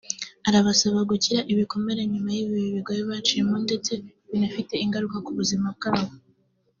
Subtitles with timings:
[0.47, 3.91] arabasaba gukira ibikomere nyuma y’ibihe bigoye baciyemo ndetse
[4.29, 6.13] binafite ingaruka ku buzima bwabo